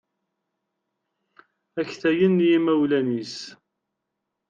Aktayen 1.79 2.33
n 2.41 2.45
yimawlan-is. 2.47 3.35